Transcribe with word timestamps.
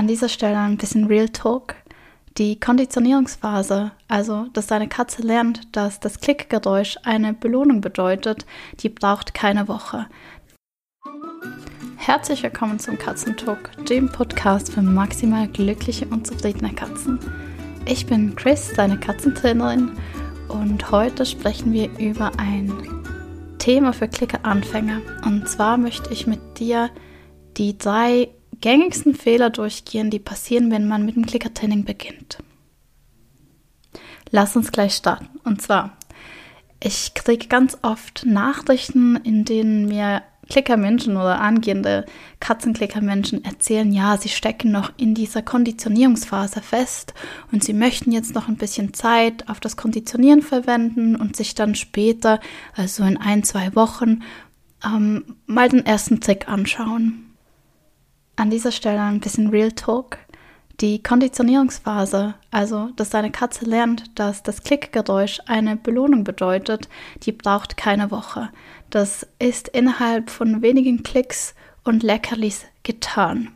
An 0.00 0.06
dieser 0.06 0.30
Stelle 0.30 0.56
ein 0.56 0.78
bisschen 0.78 1.08
Real 1.08 1.28
Talk. 1.28 1.74
Die 2.38 2.58
Konditionierungsphase, 2.58 3.92
also 4.08 4.46
dass 4.54 4.66
deine 4.66 4.88
Katze 4.88 5.20
lernt, 5.20 5.76
dass 5.76 6.00
das 6.00 6.20
Klickgeräusch 6.20 6.96
eine 7.02 7.34
Belohnung 7.34 7.82
bedeutet, 7.82 8.46
die 8.78 8.88
braucht 8.88 9.34
keine 9.34 9.68
Woche. 9.68 10.06
Herzlich 11.98 12.42
willkommen 12.42 12.78
zum 12.78 12.96
Katzentalk, 12.96 13.72
dem 13.90 14.10
Podcast 14.10 14.72
für 14.72 14.80
maximal 14.80 15.46
glückliche 15.48 16.06
und 16.06 16.26
zufriedene 16.26 16.72
Katzen. 16.72 17.18
Ich 17.84 18.06
bin 18.06 18.34
Chris, 18.36 18.72
deine 18.74 18.98
Katzentrainerin, 18.98 19.90
und 20.48 20.90
heute 20.90 21.26
sprechen 21.26 21.74
wir 21.74 21.90
über 21.98 22.32
ein 22.38 22.72
Thema 23.58 23.92
für 23.92 24.08
Klicker-Anfänger. 24.08 25.02
Und 25.26 25.46
zwar 25.46 25.76
möchte 25.76 26.10
ich 26.10 26.26
mit 26.26 26.58
dir 26.58 26.88
die 27.58 27.76
drei 27.76 28.30
gängigsten 28.60 29.14
Fehler 29.14 29.50
durchgehen, 29.50 30.10
die 30.10 30.18
passieren, 30.18 30.70
wenn 30.70 30.88
man 30.88 31.04
mit 31.04 31.16
dem 31.16 31.26
Klickertraining 31.26 31.84
beginnt. 31.84 32.38
Lass 34.30 34.56
uns 34.56 34.72
gleich 34.72 34.94
starten. 34.94 35.40
Und 35.44 35.60
zwar, 35.60 35.96
ich 36.82 37.14
kriege 37.14 37.48
ganz 37.48 37.78
oft 37.82 38.24
Nachrichten, 38.26 39.16
in 39.16 39.44
denen 39.44 39.86
mir 39.86 40.22
Klickermenschen 40.50 41.16
oder 41.16 41.40
angehende 41.40 42.04
Katzenklickermenschen 42.40 43.44
erzählen, 43.44 43.90
ja, 43.92 44.16
sie 44.16 44.28
stecken 44.28 44.72
noch 44.72 44.92
in 44.96 45.14
dieser 45.14 45.42
Konditionierungsphase 45.42 46.60
fest 46.60 47.14
und 47.52 47.64
sie 47.64 47.72
möchten 47.72 48.12
jetzt 48.12 48.34
noch 48.34 48.48
ein 48.48 48.56
bisschen 48.56 48.92
Zeit 48.92 49.48
auf 49.48 49.60
das 49.60 49.76
Konditionieren 49.76 50.42
verwenden 50.42 51.16
und 51.16 51.36
sich 51.36 51.54
dann 51.54 51.74
später, 51.74 52.40
also 52.74 53.04
in 53.04 53.16
ein, 53.16 53.44
zwei 53.44 53.74
Wochen, 53.74 54.22
ähm, 54.84 55.36
mal 55.46 55.68
den 55.68 55.86
ersten 55.86 56.20
Trick 56.20 56.48
anschauen. 56.48 57.29
An 58.40 58.48
dieser 58.48 58.72
Stelle 58.72 59.02
ein 59.02 59.20
bisschen 59.20 59.48
Real 59.48 59.70
Talk. 59.70 60.16
Die 60.80 61.02
Konditionierungsphase, 61.02 62.32
also 62.50 62.88
dass 62.96 63.10
deine 63.10 63.30
Katze 63.30 63.66
lernt, 63.66 64.18
dass 64.18 64.42
das 64.42 64.62
Klickgeräusch 64.62 65.40
eine 65.44 65.76
Belohnung 65.76 66.24
bedeutet, 66.24 66.88
die 67.24 67.32
braucht 67.32 67.76
keine 67.76 68.10
Woche. 68.10 68.48
Das 68.88 69.26
ist 69.38 69.68
innerhalb 69.68 70.30
von 70.30 70.62
wenigen 70.62 71.02
Klicks 71.02 71.54
und 71.84 72.02
Leckerlis 72.02 72.64
getan. 72.82 73.50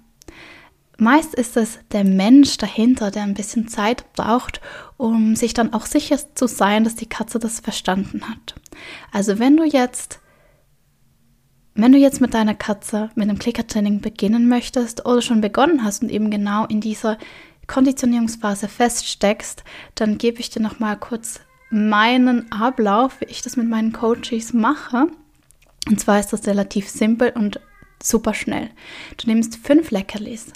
Meist 0.98 1.34
ist 1.34 1.56
es 1.56 1.78
der 1.92 2.04
Mensch 2.04 2.58
dahinter, 2.58 3.10
der 3.10 3.22
ein 3.22 3.32
bisschen 3.32 3.68
Zeit 3.68 4.04
braucht, 4.12 4.60
um 4.98 5.34
sich 5.34 5.54
dann 5.54 5.72
auch 5.72 5.86
sicher 5.86 6.18
zu 6.34 6.46
sein, 6.46 6.84
dass 6.84 6.94
die 6.94 7.08
Katze 7.08 7.38
das 7.38 7.60
verstanden 7.60 8.28
hat. 8.28 8.54
Also 9.12 9.38
wenn 9.38 9.56
du 9.56 9.64
jetzt 9.64 10.20
wenn 11.74 11.92
du 11.92 11.98
jetzt 11.98 12.20
mit 12.20 12.34
deiner 12.34 12.54
Katze 12.54 13.10
mit 13.14 13.28
dem 13.28 13.38
Klickertraining 13.38 14.00
beginnen 14.00 14.48
möchtest 14.48 15.06
oder 15.06 15.22
schon 15.22 15.40
begonnen 15.40 15.84
hast 15.84 16.02
und 16.02 16.10
eben 16.10 16.30
genau 16.30 16.66
in 16.66 16.80
dieser 16.80 17.18
Konditionierungsphase 17.66 18.68
feststeckst, 18.68 19.64
dann 19.94 20.18
gebe 20.18 20.40
ich 20.40 20.50
dir 20.50 20.62
noch 20.62 20.78
mal 20.78 20.96
kurz 20.96 21.40
meinen 21.70 22.50
Ablauf, 22.52 23.20
wie 23.20 23.26
ich 23.26 23.42
das 23.42 23.56
mit 23.56 23.68
meinen 23.68 23.92
Coaches 23.92 24.52
mache. 24.52 25.08
Und 25.88 26.00
zwar 26.00 26.20
ist 26.20 26.32
das 26.32 26.46
relativ 26.46 26.88
simpel 26.88 27.30
und 27.30 27.60
super 28.02 28.34
schnell. 28.34 28.70
Du 29.16 29.28
nimmst 29.28 29.56
fünf 29.56 29.90
Leckerlis 29.90 30.52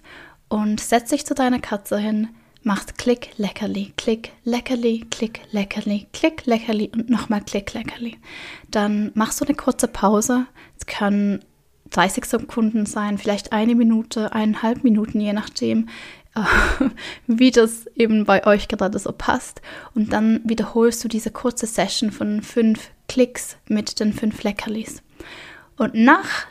und 0.48 0.80
setzt 0.80 1.12
dich 1.12 1.26
zu 1.26 1.34
deiner 1.34 1.60
Katze 1.60 1.98
hin, 1.98 2.28
machst 2.62 2.98
Klick, 2.98 3.30
Leckerli, 3.38 3.92
Klick, 3.96 4.32
Leckerli, 4.44 5.06
Klick, 5.10 5.40
Leckerli, 5.52 6.06
Klick, 6.12 6.46
Leckerli 6.46 6.90
und 6.92 7.10
nochmal 7.10 7.42
Klick, 7.42 7.74
Leckerli. 7.74 8.16
Dann 8.70 9.10
machst 9.14 9.40
du 9.40 9.44
eine 9.44 9.54
kurze 9.54 9.88
Pause. 9.88 10.46
Es 10.78 10.86
kann 10.86 11.40
30 11.90 12.24
Sekunden 12.24 12.86
sein, 12.86 13.18
vielleicht 13.18 13.52
eine 13.52 13.74
Minute, 13.74 14.32
eineinhalb 14.32 14.84
Minuten, 14.84 15.20
je 15.20 15.32
nachdem, 15.32 15.88
wie 17.26 17.50
das 17.50 17.86
eben 17.94 18.24
bei 18.24 18.46
euch 18.46 18.68
gerade 18.68 18.98
so 18.98 19.12
passt. 19.12 19.62
Und 19.94 20.12
dann 20.12 20.40
wiederholst 20.44 21.02
du 21.02 21.08
diese 21.08 21.30
kurze 21.30 21.66
Session 21.66 22.10
von 22.10 22.42
fünf 22.42 22.90
Klicks 23.08 23.56
mit 23.68 24.00
den 24.00 24.12
fünf 24.12 24.42
Leckerlis. 24.42 25.02
Und 25.76 25.94
nach 25.94 26.46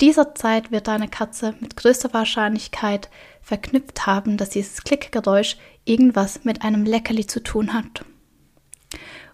dieser 0.00 0.34
Zeit 0.34 0.70
wird 0.70 0.88
deine 0.88 1.08
Katze 1.08 1.54
mit 1.60 1.76
größter 1.76 2.12
Wahrscheinlichkeit 2.12 3.10
verknüpft 3.42 4.06
haben, 4.06 4.36
dass 4.36 4.50
dieses 4.50 4.82
Klickgeräusch 4.84 5.56
irgendwas 5.84 6.44
mit 6.44 6.62
einem 6.62 6.84
Leckerli 6.84 7.26
zu 7.26 7.42
tun 7.42 7.74
hat. 7.74 8.04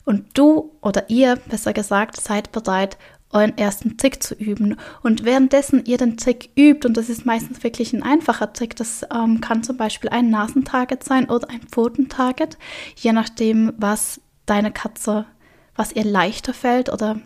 Und 0.05 0.39
du 0.39 0.77
oder 0.81 1.09
ihr, 1.11 1.37
besser 1.37 1.73
gesagt, 1.73 2.21
seid 2.21 2.53
bereit, 2.53 2.99
euren 3.31 3.59
ersten 3.59 3.99
Trick 3.99 4.23
zu 4.23 4.35
üben. 4.35 4.79
Und 5.03 5.25
währenddessen 5.25 5.85
ihr 5.85 5.99
den 5.99 6.17
Trick 6.17 6.51
übt, 6.57 6.87
und 6.87 6.97
das 6.97 7.09
ist 7.09 7.27
meistens 7.27 7.63
wirklich 7.65 7.93
ein 7.93 8.03
einfacher 8.03 8.53
Trick, 8.53 8.77
das 8.77 9.05
ähm, 9.13 9.41
kann 9.41 9.65
zum 9.65 9.77
Beispiel 9.77 10.11
ein 10.11 10.31
Nasentarget 10.31 11.03
sein 11.03 11.29
oder 11.29 11.51
ein 11.51 11.63
Pfotentarget, 11.63 12.57
je 12.97 13.13
nachdem, 13.13 13.73
was 13.77 14.21
deine 14.47 14.71
Katze, 14.71 15.27
was 15.75 15.93
ihr 15.93 16.05
leichter 16.05 16.55
fällt 16.55 16.93
oder 16.93 17.21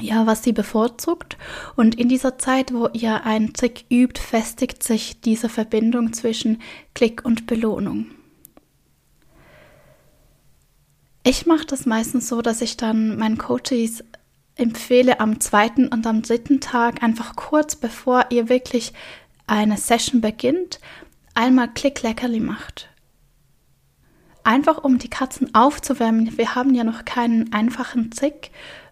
ja, 0.00 0.26
was 0.26 0.42
sie 0.42 0.52
bevorzugt. 0.52 1.36
Und 1.76 1.94
in 1.96 2.08
dieser 2.08 2.38
Zeit, 2.38 2.72
wo 2.72 2.88
ihr 2.92 3.24
einen 3.24 3.52
Trick 3.52 3.84
übt, 3.90 4.20
festigt 4.20 4.82
sich 4.82 5.20
diese 5.20 5.48
Verbindung 5.48 6.12
zwischen 6.12 6.60
Klick 6.94 7.24
und 7.24 7.46
Belohnung. 7.46 8.06
Ich 11.24 11.46
mache 11.46 11.66
das 11.66 11.86
meistens 11.86 12.28
so, 12.28 12.42
dass 12.42 12.62
ich 12.62 12.76
dann 12.76 13.16
meinen 13.16 13.38
Coaches 13.38 14.02
empfehle, 14.56 15.20
am 15.20 15.40
zweiten 15.40 15.88
und 15.88 16.06
am 16.06 16.22
dritten 16.22 16.60
Tag 16.60 17.02
einfach 17.02 17.36
kurz 17.36 17.76
bevor 17.76 18.26
ihr 18.30 18.48
wirklich 18.48 18.92
eine 19.46 19.76
Session 19.76 20.20
beginnt, 20.20 20.80
einmal 21.34 21.68
Klick 21.72 22.02
Leckerli 22.02 22.40
macht. 22.40 22.88
Einfach 24.44 24.82
um 24.82 24.98
die 24.98 25.08
Katzen 25.10 25.54
aufzuwärmen. 25.54 26.36
Wir 26.36 26.56
haben 26.56 26.74
ja 26.74 26.82
noch 26.82 27.04
keinen 27.04 27.52
einfachen 27.52 28.10
Trick 28.10 28.50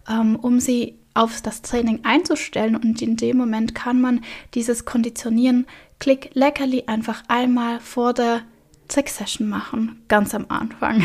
ähm, 0.09 0.35
um 0.35 0.59
sie 0.59 0.95
auf 1.13 1.41
das 1.41 1.61
Training 1.61 2.01
einzustellen. 2.03 2.75
Und 2.75 3.01
in 3.01 3.17
dem 3.17 3.37
Moment 3.37 3.75
kann 3.75 4.01
man 4.01 4.23
dieses 4.53 4.85
Konditionieren 4.85 5.67
Klick 5.99 6.31
Leckerli 6.33 6.85
einfach 6.87 7.23
einmal 7.27 7.79
vor 7.79 8.13
der 8.13 8.41
Trick-Session 8.87 9.47
machen, 9.47 10.01
ganz 10.07 10.33
am 10.33 10.45
Anfang. 10.49 11.03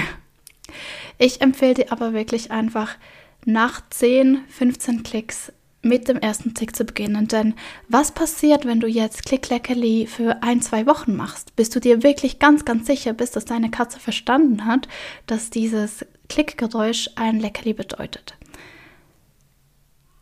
Ich 1.19 1.41
empfehle 1.41 1.75
dir 1.75 1.93
aber 1.93 2.13
wirklich 2.13 2.51
einfach 2.51 2.97
nach 3.45 3.81
10, 3.91 4.41
15 4.49 5.03
Klicks 5.03 5.53
mit 5.83 6.09
dem 6.09 6.19
ersten 6.19 6.55
Trick 6.55 6.75
zu 6.75 6.85
beginnen. 6.85 7.29
Denn 7.29 7.55
was 7.89 8.13
passiert, 8.13 8.65
wenn 8.65 8.81
du 8.81 8.87
jetzt 8.87 9.25
Klick 9.25 9.49
Leckerli 9.49 10.07
für 10.07 10.43
ein, 10.43 10.61
zwei 10.61 10.87
Wochen 10.87 11.15
machst? 11.15 11.55
Bist 11.57 11.75
du 11.75 11.81
dir 11.81 12.03
wirklich 12.03 12.39
ganz, 12.39 12.65
ganz 12.65 12.87
sicher 12.87 13.13
bist, 13.13 13.37
dass 13.37 13.45
deine 13.45 13.71
Katze 13.71 14.01
verstanden 14.01 14.67
hat, 14.67 14.89
dass 15.27 15.51
dieses 15.51 16.05
Klickgeräusch 16.29 17.11
ein 17.15 17.39
Leckerli 17.39 17.73
bedeutet? 17.73 18.35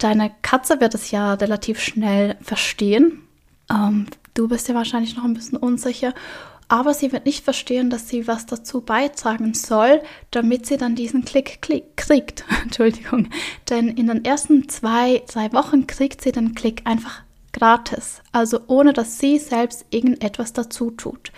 Deine 0.05 0.31
Katze 0.43 0.83
wird 0.83 0.95
es 0.95 1.13
ja 1.13 1.33
relativ 1.33 1.81
schnell 1.81 2.37
verstehen. 2.43 3.23
Ähm, 3.71 4.05
du 4.35 4.49
bist 4.49 4.69
ja 4.69 4.75
wahrscheinlich 4.75 5.17
noch 5.17 5.25
ein 5.25 5.33
bisschen 5.33 5.57
unsicher. 5.57 6.13
Aber 6.69 6.93
sie 6.93 7.11
wird 7.11 7.25
nicht 7.25 7.43
verstehen, 7.43 7.89
dass 7.89 8.07
sie 8.11 8.29
was 8.29 8.45
dazu 8.45 8.83
beitragen 8.83 9.55
soll, 9.55 10.03
damit 10.31 10.67
sie 10.67 10.77
dann 10.77 10.95
diesen 10.95 11.25
Klick, 11.25 11.63
Klick 11.63 11.97
kriegt. 11.97 12.45
Entschuldigung. 12.65 13.31
Denn 13.71 13.89
in 13.89 14.09
den 14.09 14.27
ersten 14.27 14.69
zwei, 14.69 15.23
drei 15.27 15.51
Wochen 15.55 15.87
kriegt 15.87 16.21
sie 16.21 16.33
den 16.33 16.55
Klick 16.55 16.83
einfach 16.85 17.23
gratis. 17.55 18.21
Also 18.31 18.61
ohne 18.67 18.93
dass 18.93 19.19
sie 19.19 19.39
selbst 19.39 19.87
irgendetwas 19.89 20.53
dazu 20.53 20.91
tut. 20.91 21.33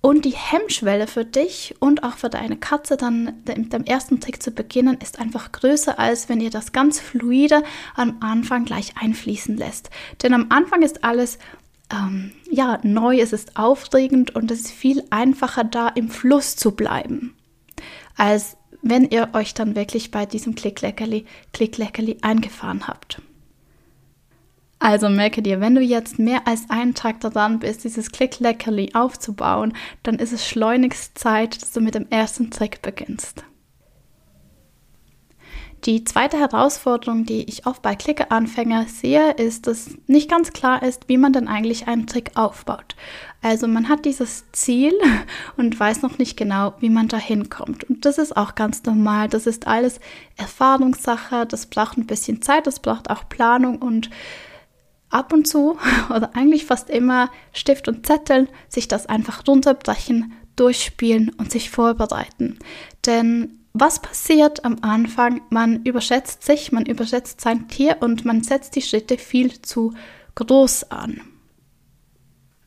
Und 0.00 0.24
die 0.24 0.36
Hemmschwelle 0.36 1.08
für 1.08 1.24
dich 1.24 1.74
und 1.80 2.04
auch 2.04 2.16
für 2.16 2.28
deine 2.28 2.56
Katze 2.56 2.96
dann 2.96 3.42
mit 3.46 3.72
dem 3.72 3.84
ersten 3.84 4.20
Trick 4.20 4.40
zu 4.42 4.52
beginnen, 4.52 4.98
ist 5.02 5.18
einfach 5.18 5.50
größer, 5.50 5.98
als 5.98 6.28
wenn 6.28 6.40
ihr 6.40 6.50
das 6.50 6.72
ganz 6.72 7.00
fluide 7.00 7.62
am 7.96 8.18
Anfang 8.20 8.64
gleich 8.64 8.94
einfließen 9.00 9.56
lässt. 9.56 9.90
Denn 10.22 10.32
am 10.32 10.46
Anfang 10.50 10.82
ist 10.82 11.02
alles 11.02 11.38
ähm, 11.92 12.32
ja 12.50 12.78
neu, 12.82 13.18
es 13.20 13.32
ist 13.32 13.56
aufregend 13.56 14.34
und 14.34 14.50
es 14.50 14.60
ist 14.60 14.70
viel 14.70 15.04
einfacher 15.10 15.64
da 15.64 15.88
im 15.88 16.08
Fluss 16.08 16.56
zu 16.56 16.72
bleiben, 16.72 17.36
als 18.16 18.56
wenn 18.82 19.10
ihr 19.10 19.30
euch 19.32 19.54
dann 19.54 19.74
wirklich 19.74 20.10
bei 20.10 20.26
diesem 20.26 20.54
Klick-Leckerli, 20.54 21.26
Klick-Leckerli 21.52 22.18
eingefahren 22.22 22.86
habt. 22.86 23.20
Also 24.78 25.08
merke 25.08 25.42
dir, 25.42 25.60
wenn 25.60 25.74
du 25.74 25.80
jetzt 25.80 26.18
mehr 26.18 26.46
als 26.46 26.68
einen 26.68 26.94
Tag 26.94 27.20
daran 27.20 27.60
bist, 27.60 27.84
dieses 27.84 28.12
Click 28.12 28.40
Leckerli 28.40 28.90
aufzubauen, 28.94 29.72
dann 30.02 30.16
ist 30.16 30.32
es 30.32 30.46
schleunigst 30.46 31.18
Zeit, 31.18 31.62
dass 31.62 31.72
du 31.72 31.80
mit 31.80 31.94
dem 31.94 32.06
ersten 32.10 32.50
Trick 32.50 32.82
beginnst. 32.82 33.44
Die 35.84 36.02
zweite 36.02 36.38
Herausforderung, 36.38 37.26
die 37.26 37.44
ich 37.44 37.64
oft 37.64 37.80
bei 37.80 37.94
Klickeranfänger 37.94 38.86
sehe, 38.88 39.32
ist, 39.32 39.68
dass 39.68 39.90
nicht 40.08 40.28
ganz 40.28 40.52
klar 40.52 40.82
ist, 40.82 41.08
wie 41.08 41.16
man 41.16 41.32
denn 41.32 41.46
eigentlich 41.46 41.86
einen 41.86 42.08
Trick 42.08 42.32
aufbaut. 42.34 42.96
Also 43.40 43.68
man 43.68 43.88
hat 43.88 44.04
dieses 44.04 44.50
Ziel 44.50 44.92
und 45.56 45.78
weiß 45.78 46.02
noch 46.02 46.18
nicht 46.18 46.36
genau, 46.36 46.74
wie 46.80 46.90
man 46.90 47.06
da 47.06 47.18
hinkommt. 47.18 47.84
Und 47.84 48.04
das 48.04 48.18
ist 48.18 48.36
auch 48.36 48.56
ganz 48.56 48.82
normal. 48.82 49.28
Das 49.28 49.46
ist 49.46 49.68
alles 49.68 50.00
Erfahrungssache. 50.36 51.46
Das 51.46 51.66
braucht 51.66 51.98
ein 51.98 52.06
bisschen 52.06 52.42
Zeit. 52.42 52.66
Das 52.66 52.80
braucht 52.80 53.08
auch 53.08 53.28
Planung 53.28 53.80
und 53.80 54.10
ab 55.10 55.32
und 55.32 55.46
zu 55.46 55.78
oder 56.14 56.34
eigentlich 56.34 56.64
fast 56.64 56.90
immer 56.90 57.30
Stift 57.52 57.88
und 57.88 58.06
Zettel, 58.06 58.48
sich 58.68 58.88
das 58.88 59.06
einfach 59.06 59.46
runterbrechen, 59.46 60.32
durchspielen 60.56 61.30
und 61.38 61.50
sich 61.50 61.70
vorbereiten. 61.70 62.58
Denn 63.04 63.60
was 63.72 64.00
passiert 64.00 64.64
am 64.64 64.78
Anfang? 64.80 65.42
Man 65.50 65.82
überschätzt 65.82 66.42
sich, 66.42 66.72
man 66.72 66.86
überschätzt 66.86 67.42
sein 67.42 67.68
Tier 67.68 67.98
und 68.00 68.24
man 68.24 68.42
setzt 68.42 68.74
die 68.74 68.80
Schritte 68.80 69.18
viel 69.18 69.60
zu 69.60 69.92
groß 70.34 70.90
an. 70.90 71.20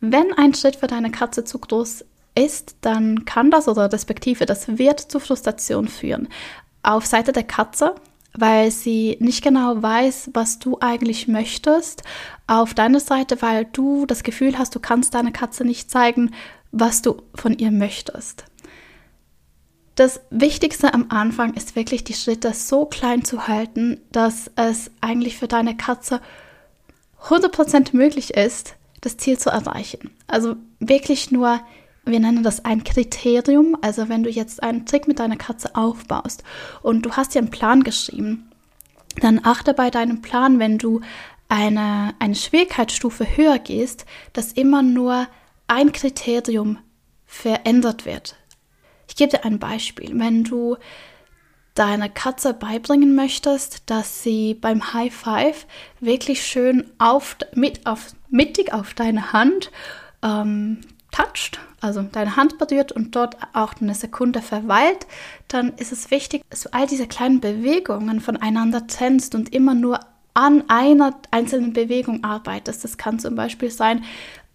Wenn 0.01 0.31
ein 0.33 0.53
Schritt 0.53 0.75
für 0.75 0.88
deine 0.88 1.09
Katze 1.09 1.44
zu 1.44 1.57
groß 1.57 2.06
ist, 2.36 2.75
dann 2.81 3.25
kann 3.25 3.50
das 3.50 3.68
oder 3.68 3.91
respektive 3.91 4.45
das 4.45 4.77
wird 4.77 5.00
zu 5.00 5.19
Frustration 5.19 5.88
führen. 5.88 6.27
Auf 6.83 7.06
Seite 7.06 7.31
der 7.31 7.44
Katze, 7.44 7.95
weil 8.33 8.71
sie 8.71 9.17
nicht 9.19 9.43
genau 9.43 9.81
weiß, 9.81 10.31
was 10.33 10.59
du 10.59 10.77
eigentlich 10.79 11.27
möchtest. 11.27 12.03
Auf 12.47 12.73
deiner 12.73 12.99
Seite, 12.99 13.41
weil 13.41 13.65
du 13.65 14.05
das 14.05 14.23
Gefühl 14.23 14.57
hast, 14.57 14.75
du 14.75 14.79
kannst 14.79 15.13
deiner 15.13 15.31
Katze 15.31 15.65
nicht 15.65 15.89
zeigen, 15.91 16.31
was 16.71 17.01
du 17.01 17.21
von 17.35 17.57
ihr 17.57 17.71
möchtest. 17.71 18.45
Das 19.95 20.21
Wichtigste 20.29 20.93
am 20.93 21.07
Anfang 21.09 21.55
ist 21.55 21.75
wirklich 21.75 22.05
die 22.05 22.13
Schritte 22.13 22.53
so 22.53 22.85
klein 22.85 23.25
zu 23.25 23.47
halten, 23.47 23.99
dass 24.11 24.49
es 24.55 24.91
eigentlich 25.01 25.37
für 25.37 25.47
deine 25.47 25.75
Katze 25.75 26.21
100% 27.25 27.95
möglich 27.95 28.33
ist, 28.33 28.75
das 29.01 29.17
Ziel 29.17 29.37
zu 29.37 29.49
erreichen. 29.49 30.11
Also 30.27 30.55
wirklich 30.79 31.31
nur, 31.31 31.59
wir 32.06 32.19
nennen 32.19 32.44
das 32.44 32.66
ein 32.66 32.84
Kriterium. 32.84 33.78
Also 33.81 34.10
wenn 34.10 34.24
du 34.24 34.30
jetzt 34.30 34.63
einen 34.63 34.86
Trick 34.86 35.07
mit 35.07 35.19
deiner 35.19 35.38
Katze 35.38 35.75
aufbaust 35.75 36.44
und 36.81 37.06
du 37.06 37.12
hast 37.12 37.36
dir 37.36 37.40
einen 37.40 37.51
Plan 37.51 37.84
geschrieben, 37.84 38.50
dann 39.22 39.42
achte 39.44 39.74
bei 39.74 39.90
deinem 39.90 40.22
Plan, 40.22 40.60
wenn 40.60 40.78
du 40.78 41.01
eine, 41.50 42.13
eine 42.19 42.36
Schwierigkeitsstufe 42.36 43.38
höher 43.38 43.60
gehst, 43.60 44.06
dass 44.34 44.54
immer 44.54 44.84
nur 44.84 45.28
ein 45.68 45.92
Kriterium 45.92 46.78
verändert 47.25 48.06
wird. 48.06 48.36
Ich 49.07 49.16
gebe 49.16 49.31
dir 49.31 49.46
ein 49.46 49.60
Beispiel. 49.60 50.18
Wenn 50.18 50.44
du 50.44 50.78
deiner 51.74 52.10
Katze 52.10 52.54
beibringen 52.54 53.16
möchtest, 53.16 53.90
dass 53.90 54.24
sie 54.24 54.54
beim 54.54 54.94
High 54.94 55.13
Five 55.13 55.66
wirklich 56.00 56.46
schön 56.46 56.92
auf, 56.98 57.38
mit, 57.54 57.86
auf, 57.86 58.13
mittig 58.30 58.74
auf 58.74 58.94
deine 58.94 59.34
Hand 59.34 59.72
ähm, 60.22 60.81
toucht, 61.11 61.59
also 61.81 62.01
deine 62.01 62.35
Hand 62.35 62.57
berührt 62.57 62.91
und 62.91 63.15
dort 63.15 63.38
auch 63.53 63.73
eine 63.81 63.95
Sekunde 63.95 64.41
verweilt, 64.41 65.07
dann 65.47 65.73
ist 65.73 65.91
es 65.91 66.11
wichtig, 66.11 66.44
dass 66.50 66.61
du 66.61 66.73
all 66.73 66.88
diese 66.88 67.07
kleinen 67.07 67.39
Bewegungen 67.39 68.21
voneinander 68.21 68.88
trennst 68.88 69.35
und 69.35 69.53
immer 69.53 69.73
nur 69.73 70.00
an 70.33 70.63
einer 70.67 71.19
einzelnen 71.31 71.73
Bewegung 71.73 72.23
arbeitest. 72.23 72.83
Das 72.83 72.97
kann 72.97 73.19
zum 73.19 73.35
Beispiel 73.35 73.71
sein, 73.71 74.03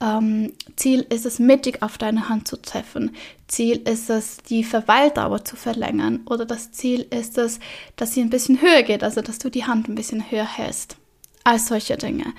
ähm, 0.00 0.52
Ziel 0.76 1.06
ist 1.08 1.26
es, 1.26 1.38
mittig 1.38 1.82
auf 1.82 1.98
deine 1.98 2.28
Hand 2.28 2.48
zu 2.48 2.60
treffen. 2.60 3.14
Ziel 3.48 3.76
ist 3.88 4.10
es, 4.10 4.38
die 4.38 4.64
Verweildauer 4.64 5.44
zu 5.44 5.56
verlängern. 5.56 6.20
Oder 6.26 6.46
das 6.46 6.72
Ziel 6.72 7.06
ist 7.10 7.38
es, 7.38 7.60
dass 7.96 8.14
sie 8.14 8.20
ein 8.20 8.30
bisschen 8.30 8.60
höher 8.60 8.82
geht, 8.82 9.02
also 9.02 9.20
dass 9.20 9.38
du 9.38 9.50
die 9.50 9.64
Hand 9.64 9.88
ein 9.88 9.94
bisschen 9.94 10.30
höher 10.30 10.46
hältst. 10.46 10.96
All 11.44 11.58
solche 11.58 11.96
Dinge. 11.96 12.32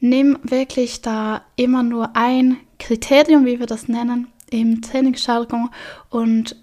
Nimm 0.00 0.38
wirklich 0.42 1.02
da 1.02 1.42
immer 1.56 1.82
nur 1.82 2.16
ein 2.16 2.58
Kriterium, 2.78 3.44
wie 3.44 3.58
wir 3.58 3.66
das 3.66 3.88
nennen, 3.88 4.28
im 4.50 4.80
Trainingsjargon 4.82 5.70
und 6.10 6.56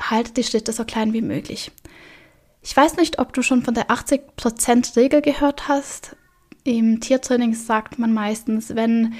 halte 0.00 0.32
die 0.32 0.44
Schritte 0.44 0.72
so 0.72 0.84
klein 0.84 1.12
wie 1.12 1.22
möglich. 1.22 1.70
Ich 2.62 2.76
weiß 2.76 2.96
nicht, 2.96 3.18
ob 3.18 3.32
du 3.32 3.42
schon 3.42 3.62
von 3.62 3.74
der 3.74 3.88
80%-Regel 3.88 5.20
gehört 5.20 5.68
hast. 5.68 6.16
Im 6.64 7.00
Tiertraining 7.00 7.54
sagt 7.54 7.98
man 7.98 8.14
meistens, 8.14 8.74
wenn 8.74 9.14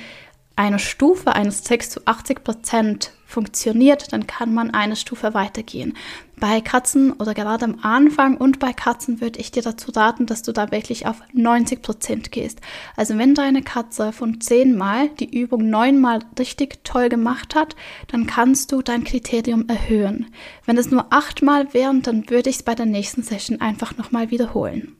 eine 0.57 0.79
Stufe 0.79 1.35
eines 1.35 1.63
Tricks 1.63 1.91
zu 1.91 2.01
80% 2.01 3.11
funktioniert, 3.27 4.13
dann 4.13 4.27
kann 4.27 4.55
man 4.55 4.71
eine 4.71 4.97
Stufe 4.97 5.35
weitergehen. 5.35 5.95
Bei 6.39 6.61
Katzen 6.61 7.13
oder 7.13 7.33
gerade 7.33 7.65
am 7.65 7.79
Anfang 7.83 8.37
und 8.37 8.59
bei 8.59 8.73
Katzen 8.73 9.21
würde 9.21 9.39
ich 9.39 9.53
dir 9.53 9.63
dazu 9.63 9.93
raten, 9.93 10.27
dass 10.27 10.43
du 10.43 10.53
da 10.53 10.71
wirklich 10.71 11.07
auf 11.07 11.23
90% 11.35 12.31
gehst. 12.31 12.61
Also 12.97 13.17
wenn 13.19 13.35
deine 13.35 13.63
Katze 13.63 14.13
von 14.13 14.41
10 14.41 14.77
Mal 14.77 15.09
die 15.11 15.39
Übung 15.39 15.71
9 15.71 16.01
Mal 16.01 16.21
richtig 16.39 16.85
toll 16.85 17.09
gemacht 17.09 17.55
hat, 17.55 17.77
dann 18.09 18.27
kannst 18.27 18.73
du 18.73 18.83
dein 18.83 19.05
Kriterium 19.05 19.69
erhöhen. 19.69 20.27
Wenn 20.67 20.77
es 20.77 20.91
nur 20.91 21.07
8 21.11 21.43
Mal 21.43 21.73
wären, 21.73 22.03
dann 22.03 22.29
würde 22.29 22.51
ich 22.51 22.57
es 22.57 22.63
bei 22.63 22.75
der 22.75 22.87
nächsten 22.87 23.23
Session 23.23 23.61
einfach 23.61 23.97
nochmal 23.97 24.31
wiederholen. 24.31 24.97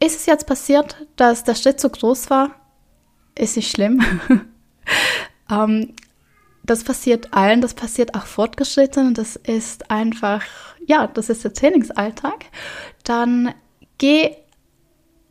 Ist 0.00 0.16
es 0.16 0.26
jetzt 0.26 0.46
passiert, 0.46 1.06
dass 1.16 1.44
der 1.44 1.54
Schritt 1.54 1.78
zu 1.78 1.88
groß 1.88 2.30
war? 2.30 2.56
ist 3.34 3.56
nicht 3.56 3.70
schlimm. 3.70 4.02
ähm, 5.50 5.94
das 6.64 6.84
passiert 6.84 7.32
allen, 7.32 7.60
das 7.60 7.74
passiert 7.74 8.14
auch 8.14 8.26
Fortgeschrittenen, 8.26 9.14
das 9.14 9.36
ist 9.36 9.90
einfach, 9.90 10.42
ja, 10.86 11.06
das 11.08 11.28
ist 11.28 11.44
der 11.44 11.52
Trainingsalltag. 11.52 12.46
Dann 13.04 13.54
geh 13.98 14.36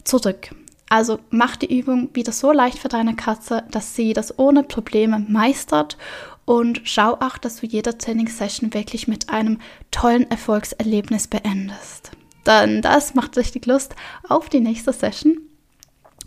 zurück. 0.03 0.53
Also 0.89 1.19
mach 1.29 1.55
die 1.55 1.77
Übung 1.77 2.09
wieder 2.13 2.33
so 2.33 2.51
leicht 2.51 2.77
für 2.77 2.89
deine 2.89 3.15
Katze, 3.15 3.63
dass 3.71 3.95
sie 3.95 4.11
das 4.11 4.37
ohne 4.37 4.63
Probleme 4.63 5.19
meistert 5.19 5.97
und 6.43 6.81
schau 6.83 7.13
auch, 7.13 7.37
dass 7.37 7.61
du 7.61 7.65
jede 7.65 7.97
Trainingssession 7.97 8.73
wirklich 8.73 9.07
mit 9.07 9.29
einem 9.29 9.59
tollen 9.91 10.29
Erfolgserlebnis 10.29 11.27
beendest. 11.27 12.11
Dann 12.43 12.81
das 12.81 13.13
macht 13.13 13.37
richtig 13.37 13.67
Lust 13.67 13.95
auf 14.27 14.49
die 14.49 14.59
nächste 14.59 14.91
Session 14.91 15.37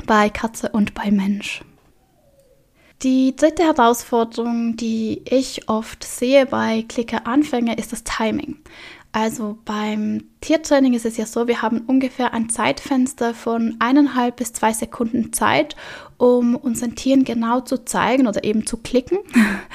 bei 0.07 0.31
Katze 0.31 0.71
und 0.71 0.95
bei 0.95 1.11
Mensch. 1.11 1.62
Die 3.05 3.37
dritte 3.37 3.65
Herausforderung, 3.65 4.77
die 4.77 5.21
ich 5.27 5.69
oft 5.69 6.03
sehe 6.03 6.47
bei 6.47 6.87
Klicker-Anfänger, 6.89 7.77
ist 7.77 7.93
das 7.93 8.03
Timing. 8.03 8.56
Also 9.12 9.59
beim 9.67 10.25
Tiertraining 10.41 10.95
ist 10.95 11.05
es 11.05 11.19
ja 11.19 11.27
so, 11.27 11.47
wir 11.47 11.61
haben 11.61 11.83
ungefähr 11.83 12.33
ein 12.33 12.49
Zeitfenster 12.49 13.35
von 13.35 13.77
eineinhalb 13.79 14.37
bis 14.37 14.55
zwei 14.55 14.73
Sekunden 14.73 15.35
Zeit, 15.35 15.77
um 16.17 16.56
unseren 16.56 16.95
Tieren 16.95 17.25
genau 17.25 17.61
zu 17.61 17.85
zeigen 17.85 18.27
oder 18.27 18.43
eben 18.43 18.67
zu 18.67 18.79
klicken, 18.79 19.19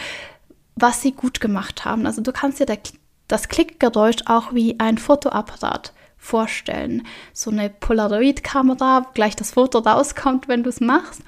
was 0.75 1.03
sie 1.03 1.11
gut 1.11 1.39
gemacht 1.39 1.85
haben. 1.85 2.07
Also 2.07 2.23
du 2.23 2.31
kannst 2.31 2.59
dir 2.59 2.79
das 3.27 3.47
Klickgeräusch 3.47 4.23
auch 4.25 4.55
wie 4.55 4.79
ein 4.79 4.97
Fotoapparat 4.97 5.93
vorstellen. 6.19 7.07
So 7.33 7.49
eine 7.49 7.69
Polaroid-Kamera, 7.69 9.07
gleich 9.13 9.35
das 9.35 9.51
Foto 9.51 9.79
rauskommt, 9.79 10.47
wenn 10.47 10.63
du 10.63 10.69
es 10.69 10.81
machst. 10.81 11.21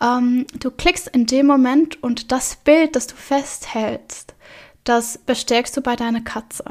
Ähm, 0.00 0.46
du 0.58 0.70
klickst 0.70 1.08
in 1.08 1.26
dem 1.26 1.46
Moment 1.46 2.02
und 2.02 2.32
das 2.32 2.56
Bild, 2.56 2.96
das 2.96 3.06
du 3.06 3.14
festhältst, 3.14 4.34
das 4.84 5.18
bestärkst 5.18 5.76
du 5.76 5.82
bei 5.82 5.94
deiner 5.94 6.22
Katze. 6.22 6.64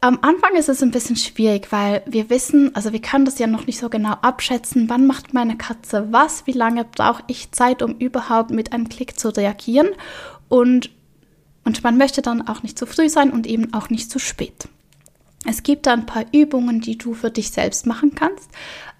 Am 0.00 0.18
Anfang 0.22 0.54
ist 0.54 0.68
es 0.68 0.82
ein 0.82 0.92
bisschen 0.92 1.16
schwierig, 1.16 1.72
weil 1.72 2.02
wir 2.06 2.30
wissen, 2.30 2.74
also 2.76 2.92
wir 2.92 3.00
können 3.00 3.24
das 3.24 3.38
ja 3.38 3.46
noch 3.46 3.66
nicht 3.66 3.80
so 3.80 3.88
genau 3.88 4.12
abschätzen, 4.22 4.88
wann 4.88 5.06
macht 5.06 5.34
meine 5.34 5.56
Katze 5.56 6.08
was, 6.12 6.46
wie 6.46 6.52
lange 6.52 6.84
brauche 6.84 7.24
ich 7.26 7.50
Zeit, 7.52 7.82
um 7.82 7.96
überhaupt 7.96 8.50
mit 8.50 8.72
einem 8.72 8.88
Klick 8.88 9.18
zu 9.18 9.30
reagieren 9.30 9.88
und, 10.48 10.90
und 11.64 11.82
man 11.82 11.96
möchte 11.96 12.22
dann 12.22 12.46
auch 12.46 12.62
nicht 12.62 12.78
zu 12.78 12.86
früh 12.86 13.08
sein 13.08 13.32
und 13.32 13.46
eben 13.46 13.74
auch 13.74 13.90
nicht 13.90 14.10
zu 14.10 14.18
spät. 14.20 14.68
Es 15.46 15.62
gibt 15.62 15.86
da 15.86 15.92
ein 15.92 16.06
paar 16.06 16.24
Übungen, 16.32 16.80
die 16.80 16.98
du 16.98 17.14
für 17.14 17.30
dich 17.30 17.50
selbst 17.50 17.86
machen 17.86 18.14
kannst. 18.14 18.50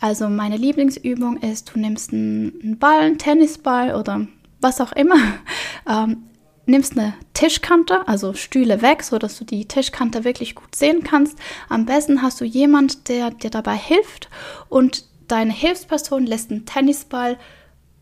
Also 0.00 0.28
meine 0.28 0.56
Lieblingsübung 0.56 1.38
ist, 1.38 1.72
du 1.74 1.80
nimmst 1.80 2.12
einen 2.12 2.78
Ball, 2.78 3.00
einen 3.00 3.18
Tennisball 3.18 3.94
oder 3.94 4.26
was 4.60 4.80
auch 4.80 4.92
immer, 4.92 5.16
ähm, 5.88 6.24
nimmst 6.66 6.98
eine 6.98 7.14
Tischkante, 7.34 8.06
also 8.06 8.34
Stühle 8.34 8.82
weg, 8.82 9.02
so 9.02 9.18
dass 9.18 9.38
du 9.38 9.44
die 9.44 9.66
Tischkante 9.66 10.24
wirklich 10.24 10.54
gut 10.54 10.74
sehen 10.74 11.02
kannst. 11.02 11.38
Am 11.68 11.86
besten 11.86 12.22
hast 12.22 12.40
du 12.40 12.44
jemand, 12.44 13.08
der 13.08 13.30
dir 13.30 13.50
dabei 13.50 13.76
hilft 13.76 14.28
und 14.68 15.04
deine 15.28 15.52
Hilfsperson 15.52 16.26
lässt 16.26 16.50
einen 16.50 16.66
Tennisball 16.66 17.38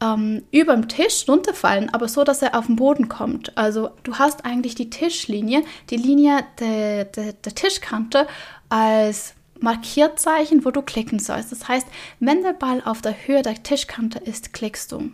ähm, 0.00 0.42
über 0.50 0.74
dem 0.74 0.88
Tisch 0.88 1.24
runterfallen, 1.28 1.92
aber 1.92 2.08
so, 2.08 2.24
dass 2.24 2.42
er 2.42 2.56
auf 2.58 2.66
den 2.66 2.76
Boden 2.76 3.08
kommt. 3.08 3.56
Also 3.56 3.90
du 4.02 4.16
hast 4.16 4.44
eigentlich 4.44 4.74
die 4.74 4.90
Tischlinie, 4.90 5.62
die 5.90 5.96
Linie 5.96 6.44
der, 6.58 7.04
der, 7.04 7.32
der 7.32 7.54
Tischkante 7.54 8.26
als 8.68 9.34
Markierzeichen, 9.60 10.64
wo 10.64 10.70
du 10.70 10.82
klicken 10.82 11.18
sollst. 11.18 11.52
Das 11.52 11.68
heißt, 11.68 11.86
wenn 12.20 12.42
der 12.42 12.52
Ball 12.52 12.82
auf 12.84 13.02
der 13.02 13.14
Höhe 13.26 13.42
der 13.42 13.62
Tischkante 13.62 14.18
ist, 14.18 14.52
klickst 14.52 14.92
du. 14.92 15.10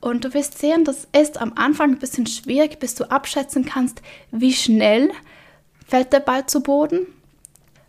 Und 0.00 0.24
du 0.24 0.34
wirst 0.34 0.58
sehen, 0.58 0.84
das 0.84 1.08
ist 1.12 1.40
am 1.40 1.54
Anfang 1.56 1.92
ein 1.92 1.98
bisschen 1.98 2.26
schwierig, 2.26 2.78
bis 2.78 2.94
du 2.94 3.10
abschätzen 3.10 3.64
kannst, 3.64 4.02
wie 4.30 4.52
schnell 4.52 5.10
fällt 5.86 6.12
der 6.12 6.20
Ball 6.20 6.46
zu 6.46 6.62
Boden. 6.62 7.06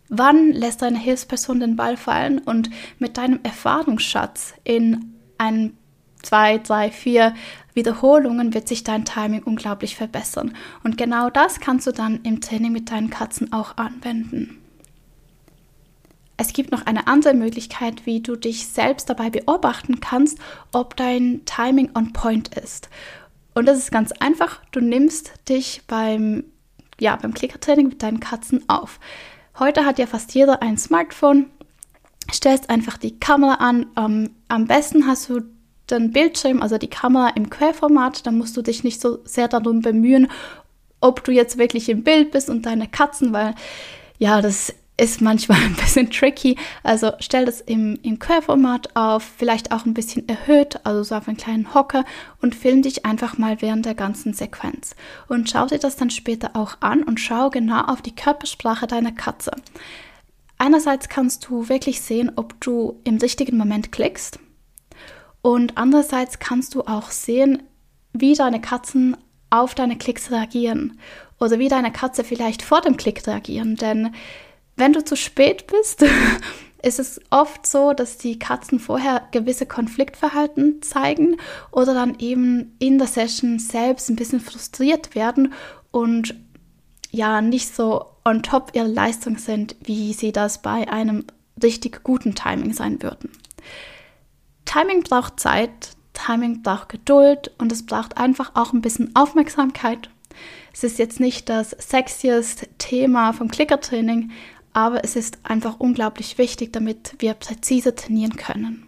Wann 0.08 0.50
lässt 0.50 0.82
deine 0.82 0.98
Hilfsperson 0.98 1.60
den 1.60 1.76
Ball 1.76 1.96
fallen? 1.96 2.38
Und 2.38 2.68
mit 2.98 3.16
deinem 3.16 3.38
Erfahrungsschatz 3.44 4.54
in 4.64 5.14
ein 5.38 5.76
zwei, 6.22 6.58
drei, 6.58 6.90
vier 6.90 7.34
Wiederholungen 7.74 8.52
wird 8.54 8.68
sich 8.68 8.84
dein 8.84 9.04
Timing 9.04 9.42
unglaublich 9.42 9.96
verbessern. 9.96 10.54
Und 10.82 10.98
genau 10.98 11.30
das 11.30 11.60
kannst 11.60 11.86
du 11.86 11.92
dann 11.92 12.20
im 12.22 12.40
Training 12.40 12.72
mit 12.72 12.90
deinen 12.90 13.10
Katzen 13.10 13.52
auch 13.52 13.76
anwenden. 13.76 14.56
es 16.36 16.54
gibt 16.54 16.72
noch 16.72 16.86
eine 16.86 17.06
andere 17.06 17.34
Möglichkeit, 17.34 18.06
wie 18.06 18.22
du 18.22 18.34
dich 18.34 18.66
selbst 18.66 19.10
dabei 19.10 19.28
beobachten 19.28 20.00
kannst, 20.00 20.38
ob 20.72 20.96
dein 20.96 21.42
Timing 21.44 21.90
on 21.94 22.14
point 22.14 22.48
ist. 22.56 22.88
Und 23.52 23.66
das 23.66 23.76
ist 23.76 23.92
ganz 23.92 24.10
einfach. 24.12 24.60
Du 24.72 24.80
nimmst 24.80 25.32
dich 25.50 25.82
beim, 25.86 26.44
ja, 26.98 27.16
beim 27.16 27.34
Klickertraining 27.34 27.88
mit 27.88 28.02
deinen 28.02 28.20
Katzen 28.20 28.66
auf. 28.70 29.00
Heute 29.58 29.84
hat 29.84 29.98
ja 29.98 30.06
fast 30.06 30.32
jeder 30.34 30.62
ein 30.62 30.78
Smartphone. 30.78 31.50
Stellst 32.32 32.70
einfach 32.70 32.96
die 32.96 33.20
Kamera 33.20 33.54
an. 33.54 34.30
Am 34.48 34.66
besten 34.66 35.06
hast 35.06 35.28
du 35.28 35.42
den 35.98 36.12
Bildschirm, 36.12 36.62
also 36.62 36.78
die 36.78 36.90
Kamera 36.90 37.30
im 37.30 37.50
Querformat. 37.50 38.26
Da 38.26 38.30
musst 38.30 38.56
du 38.56 38.62
dich 38.62 38.84
nicht 38.84 39.00
so 39.00 39.18
sehr 39.24 39.48
darum 39.48 39.80
bemühen, 39.80 40.28
ob 41.00 41.24
du 41.24 41.32
jetzt 41.32 41.58
wirklich 41.58 41.88
im 41.88 42.04
Bild 42.04 42.30
bist 42.30 42.50
und 42.50 42.66
deine 42.66 42.88
Katzen, 42.88 43.32
weil 43.32 43.54
ja, 44.18 44.42
das 44.42 44.74
ist 45.00 45.22
manchmal 45.22 45.58
ein 45.64 45.74
bisschen 45.74 46.10
tricky. 46.10 46.56
Also 46.82 47.12
stell 47.20 47.46
das 47.46 47.60
im, 47.60 47.98
im 48.02 48.18
Querformat 48.18 48.94
auf, 48.94 49.22
vielleicht 49.38 49.72
auch 49.72 49.86
ein 49.86 49.94
bisschen 49.94 50.28
erhöht, 50.28 50.80
also 50.84 51.02
so 51.02 51.14
auf 51.14 51.26
einen 51.26 51.36
kleinen 51.36 51.74
Hocker 51.74 52.04
und 52.42 52.54
film 52.54 52.82
dich 52.82 53.06
einfach 53.06 53.38
mal 53.38 53.62
während 53.62 53.86
der 53.86 53.94
ganzen 53.94 54.34
Sequenz. 54.34 54.94
Und 55.28 55.50
schau 55.50 55.66
dir 55.66 55.78
das 55.78 55.96
dann 55.96 56.10
später 56.10 56.50
auch 56.54 56.76
an 56.80 57.02
und 57.02 57.18
schau 57.18 57.50
genau 57.50 57.80
auf 57.82 58.02
die 58.02 58.14
Körpersprache 58.14 58.86
deiner 58.86 59.12
Katze. 59.12 59.52
Einerseits 60.58 61.08
kannst 61.08 61.48
du 61.48 61.70
wirklich 61.70 62.02
sehen, 62.02 62.32
ob 62.36 62.60
du 62.60 63.00
im 63.04 63.16
richtigen 63.16 63.56
Moment 63.56 63.92
klickst. 63.92 64.38
Und 65.42 65.76
andererseits 65.76 66.38
kannst 66.38 66.74
du 66.74 66.82
auch 66.82 67.10
sehen, 67.10 67.62
wie 68.12 68.34
deine 68.34 68.60
Katzen 68.60 69.16
auf 69.50 69.74
deine 69.74 69.96
Klicks 69.96 70.30
reagieren 70.30 70.98
oder 71.38 71.58
wie 71.58 71.68
deine 71.68 71.92
Katze 71.92 72.24
vielleicht 72.24 72.62
vor 72.62 72.80
dem 72.80 72.96
Klick 72.96 73.26
reagieren. 73.26 73.76
Denn 73.76 74.14
wenn 74.76 74.92
du 74.92 75.04
zu 75.04 75.16
spät 75.16 75.66
bist, 75.66 76.04
ist 76.82 76.98
es 76.98 77.20
oft 77.30 77.66
so, 77.66 77.92
dass 77.92 78.18
die 78.18 78.38
Katzen 78.38 78.78
vorher 78.78 79.22
gewisse 79.32 79.66
Konfliktverhalten 79.66 80.82
zeigen 80.82 81.36
oder 81.72 81.94
dann 81.94 82.18
eben 82.18 82.76
in 82.78 82.98
der 82.98 83.08
Session 83.08 83.58
selbst 83.58 84.08
ein 84.08 84.16
bisschen 84.16 84.40
frustriert 84.40 85.14
werden 85.14 85.52
und 85.90 86.34
ja 87.10 87.40
nicht 87.40 87.74
so 87.74 88.06
on 88.24 88.42
top 88.42 88.70
ihrer 88.74 88.86
Leistung 88.86 89.38
sind, 89.38 89.76
wie 89.82 90.12
sie 90.12 90.32
das 90.32 90.62
bei 90.62 90.90
einem 90.90 91.24
richtig 91.62 92.02
guten 92.04 92.34
Timing 92.34 92.72
sein 92.72 93.02
würden. 93.02 93.30
Timing 94.70 95.02
braucht 95.02 95.40
Zeit, 95.40 95.96
Timing 96.12 96.62
braucht 96.62 96.90
Geduld 96.90 97.50
und 97.58 97.72
es 97.72 97.84
braucht 97.84 98.18
einfach 98.18 98.52
auch 98.54 98.72
ein 98.72 98.82
bisschen 98.82 99.16
Aufmerksamkeit. 99.16 100.10
Es 100.72 100.84
ist 100.84 101.00
jetzt 101.00 101.18
nicht 101.18 101.48
das 101.48 101.70
sexiest 101.70 102.68
Thema 102.78 103.32
vom 103.32 103.48
Klickertraining, 103.48 104.30
aber 104.72 105.02
es 105.02 105.16
ist 105.16 105.38
einfach 105.42 105.80
unglaublich 105.80 106.38
wichtig, 106.38 106.72
damit 106.72 107.16
wir 107.18 107.34
präzise 107.34 107.96
trainieren 107.96 108.36
können. 108.36 108.86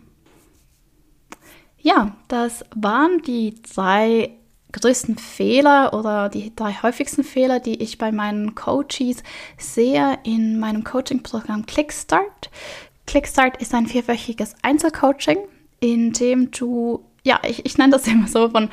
Ja, 1.80 2.14
das 2.28 2.64
waren 2.76 3.20
die 3.22 3.60
drei 3.74 4.36
größten 4.70 5.18
Fehler 5.18 5.94
oder 5.94 6.28
die 6.28 6.54
drei 6.54 6.74
häufigsten 6.80 7.24
Fehler, 7.24 7.58
die 7.58 7.82
ich 7.82 7.98
bei 7.98 8.12
meinen 8.12 8.54
Coaches 8.54 9.24
sehe 9.58 10.16
in 10.22 10.60
meinem 10.60 10.84
Coaching-Programm 10.84 11.66
Clickstart. 11.66 12.50
Clickstart 13.08 13.60
ist 13.60 13.74
ein 13.74 13.88
vierwöchiges 13.88 14.54
Einzelcoaching, 14.62 15.38
in 15.82 16.12
dem 16.14 16.50
du 16.50 17.04
ja, 17.22 17.40
ich, 17.46 17.64
ich 17.64 17.78
nenne 17.78 17.92
das 17.92 18.06
immer 18.06 18.28
so, 18.28 18.48
von 18.50 18.70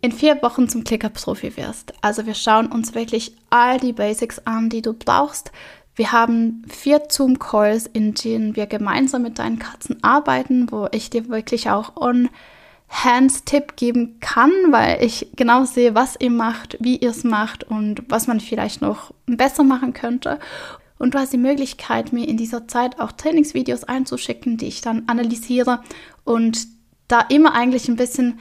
in 0.00 0.12
vier 0.12 0.40
Wochen 0.42 0.68
zum 0.68 0.84
Klicker-Profi 0.84 1.56
wirst. 1.56 1.92
Also 2.02 2.24
wir 2.24 2.34
schauen 2.34 2.68
uns 2.68 2.94
wirklich 2.94 3.32
all 3.50 3.78
die 3.78 3.92
Basics 3.92 4.38
an, 4.44 4.68
die 4.68 4.80
du 4.80 4.92
brauchst. 4.92 5.50
Wir 5.96 6.12
haben 6.12 6.62
vier 6.68 7.02
Zoom-Calls, 7.08 7.86
in 7.86 8.14
denen 8.14 8.54
wir 8.54 8.66
gemeinsam 8.66 9.22
mit 9.22 9.40
deinen 9.40 9.58
Katzen 9.58 10.02
arbeiten, 10.04 10.70
wo 10.70 10.86
ich 10.92 11.10
dir 11.10 11.28
wirklich 11.28 11.68
auch 11.70 11.96
on 11.96 12.28
Hands-Tipp 12.88 13.74
geben 13.74 14.18
kann, 14.20 14.52
weil 14.70 15.02
ich 15.02 15.30
genau 15.34 15.64
sehe, 15.64 15.96
was 15.96 16.14
ihr 16.20 16.30
macht, 16.30 16.76
wie 16.78 16.96
ihr 16.96 17.10
es 17.10 17.24
macht 17.24 17.64
und 17.64 18.04
was 18.08 18.28
man 18.28 18.38
vielleicht 18.38 18.80
noch 18.80 19.12
besser 19.26 19.64
machen 19.64 19.94
könnte. 19.94 20.38
Und 20.98 21.14
du 21.14 21.18
hast 21.18 21.32
die 21.32 21.38
Möglichkeit, 21.38 22.12
mir 22.12 22.26
in 22.26 22.36
dieser 22.36 22.66
Zeit 22.66 22.98
auch 22.98 23.12
Trainingsvideos 23.12 23.84
einzuschicken, 23.84 24.56
die 24.56 24.66
ich 24.66 24.80
dann 24.80 25.04
analysiere 25.08 25.82
und 26.24 26.66
da 27.06 27.20
immer 27.20 27.54
eigentlich 27.54 27.88
ein 27.88 27.96
bisschen 27.96 28.40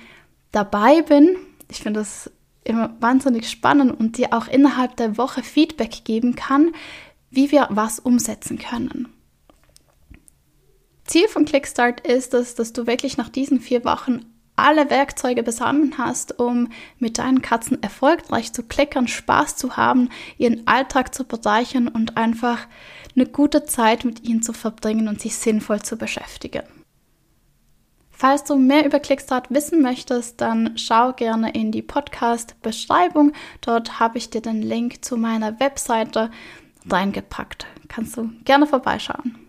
dabei 0.52 1.02
bin. 1.02 1.36
Ich 1.70 1.82
finde 1.82 2.00
das 2.02 2.32
immer 2.64 2.96
wahnsinnig 3.00 3.50
spannend 3.50 3.98
und 3.98 4.18
dir 4.18 4.34
auch 4.34 4.48
innerhalb 4.48 4.98
der 4.98 5.18
Woche 5.18 5.44
Feedback 5.44 6.04
geben 6.04 6.36
kann, 6.36 6.74
wie 7.30 7.52
wir 7.52 7.68
was 7.70 8.00
umsetzen 8.00 8.58
können. 8.58 9.08
Ziel 11.06 11.28
von 11.30 11.46
Clickstart 11.46 12.02
ist 12.02 12.34
es, 12.34 12.56
dass 12.56 12.74
du 12.74 12.86
wirklich 12.86 13.18
nach 13.18 13.30
diesen 13.30 13.62
vier 13.62 13.86
Wochen 13.86 14.26
alle 14.58 14.90
Werkzeuge 14.90 15.44
besammen 15.44 15.98
hast, 15.98 16.40
um 16.40 16.70
mit 17.00 17.20
deinen 17.20 17.42
Katzen 17.42 17.82
erfolgreich 17.82 18.52
zu 18.52 18.64
klickern, 18.64 19.08
Spaß 19.08 19.56
zu 19.56 19.78
haben, 19.78 20.10
ihren 20.38 20.68
Alltag 20.68 21.16
zu 21.16 21.24
bereichern 21.24 21.88
und 21.88 22.18
einfach 22.18 22.68
eine 23.16 23.26
gute 23.26 23.64
Zeit 23.66 24.04
mit 24.04 24.28
ihnen 24.28 24.42
zu 24.42 24.54
verbringen 24.54 25.08
und 25.08 25.22
sich 25.22 25.36
sinnvoll 25.38 25.82
zu 25.82 25.98
beschäftigen. 25.98 26.64
Falls 28.12 28.44
du 28.44 28.56
mehr 28.56 28.84
über 28.84 29.00
Clickstart 29.00 29.52
wissen 29.52 29.84
möchtest, 29.84 30.42
dann 30.42 30.76
schau 30.76 31.14
gerne 31.14 31.54
in 31.54 31.72
die 31.72 31.84
Podcast-Beschreibung. 31.84 33.34
Dort 33.62 34.00
habe 34.00 34.18
ich 34.18 34.32
dir 34.32 34.42
den 34.42 34.64
Link 34.64 35.06
zu 35.06 35.18
meiner 35.18 35.60
Webseite 35.60 36.32
reingepackt. 36.90 37.68
Kannst 37.88 38.18
du 38.18 38.32
gerne 38.44 38.66
vorbeischauen. 38.66 39.47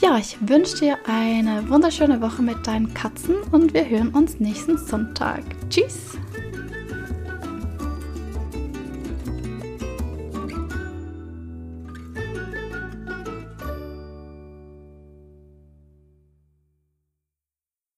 Ja, 0.00 0.16
ich 0.16 0.36
wünsche 0.48 0.76
dir 0.76 0.98
eine 1.06 1.68
wunderschöne 1.68 2.20
Woche 2.20 2.40
mit 2.40 2.64
deinen 2.68 2.94
Katzen 2.94 3.34
und 3.50 3.74
wir 3.74 3.88
hören 3.88 4.10
uns 4.10 4.38
nächsten 4.38 4.78
Sonntag. 4.78 5.42
Tschüss! 5.70 6.16